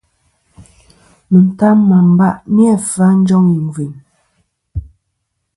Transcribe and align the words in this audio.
Mɨtam 1.31 1.77
mɨ 1.87 1.95
amba 2.01 2.29
ni-a 2.53 2.75
vfɨ 2.83 3.01
a 3.09 3.11
njoŋ 3.21 3.45
igvɨyn. 3.57 3.93